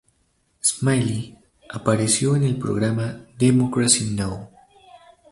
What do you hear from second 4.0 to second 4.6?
Now!".